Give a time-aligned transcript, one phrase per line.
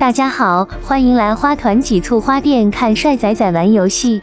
[0.00, 4.22] 大家好，欢迎来花团几簇花店看帅仔仔玩游戏。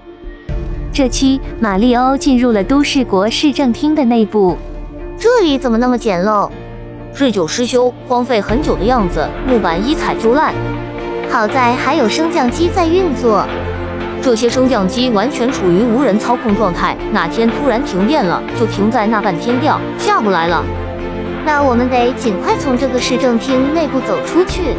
[0.92, 4.58] 这期马里欧进入了都市国市政厅的内部，
[5.19, 6.50] 这里怎么那么简陋？
[7.16, 10.52] 日久失修，荒废很久的样子，木板一踩就烂。
[11.30, 13.46] 好在还有升降机在运作，
[14.20, 20.66] 这些升降机完全处于无人操控状态，哪天突然停电了，就停在那半天吊，下不来了。
[21.46, 24.74] 那我们得尽快从这个市政厅内部走出去。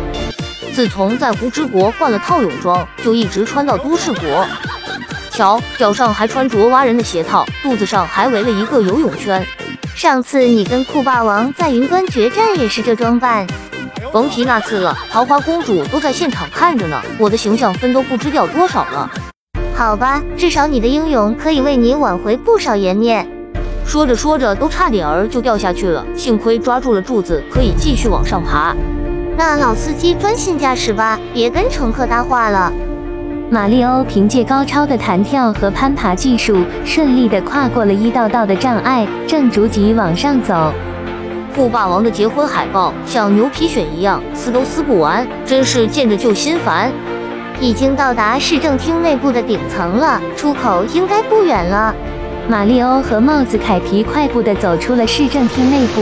[0.78, 4.46] 自从在胡之国换了套泳装，就一直穿到都市国。
[5.28, 9.44] 瞧，脚上还穿着蛙人的鞋套，肚子上还围了一个游泳圈。
[9.96, 13.44] 上次你跟酷霸王在云端决战也是这装扮。
[14.12, 19.10] 甭提那次了，桃花公主都在现场看着呢，我的形象分都不知掉多少了。
[19.74, 23.28] 好吧，至少你的英勇可以为你挽回不少颜面。
[23.84, 28.76] 说着说着，都差点儿就掉下去了，幸亏抓住了柱子，可以继续往上爬。
[29.38, 32.72] 那老司机专心驾驶吧，别跟乘客搭话了。
[33.48, 40.72] 马里欧凭借高超的弹跳和攀爬技术，顺利地跨过了一道道的障碍，正逐级往上走。
[41.54, 46.90] 酷霸王的结婚海报像牛皮癣一样撕都撕不完，真是见着就心烦。
[47.60, 51.94] 已经到达市政厅内部的顶层了，出口应该不远了。
[52.48, 56.00] 马里欧和帽子凯皮快步地走出了市政厅内部，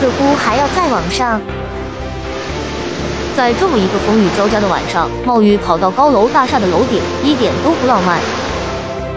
[0.00, 1.38] 似乎还要再往上。
[3.36, 8.18] 在这么一个风雨交加的晚上，冒雨跑到高楼大厦的楼顶，一点都不浪漫。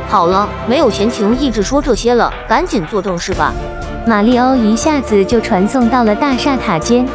[0.07, 3.53] 好了，没有闲情逸致说这些了，赶紧做正事吧。
[4.07, 7.05] 马里欧一下子就传送到了大厦塔尖，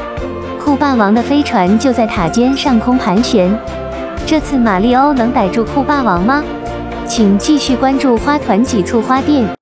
[0.62, 3.56] 酷霸王的飞船就在塔尖上空盘旋。
[4.26, 6.42] 这次马里欧能逮住酷霸王吗？
[7.08, 9.44] 请继续关注花团几簇花店。